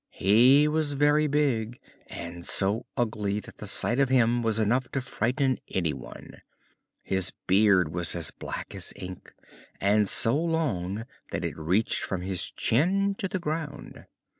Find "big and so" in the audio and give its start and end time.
1.27-2.87